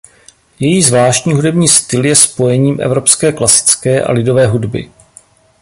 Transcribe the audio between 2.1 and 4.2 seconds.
spojením evropské klasické a